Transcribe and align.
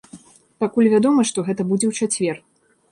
Пакуль 0.63 0.89
вядома, 0.95 1.27
што 1.31 1.47
гэта 1.51 1.61
будзе 1.73 1.85
ў 1.93 2.05
чацвер. 2.05 2.47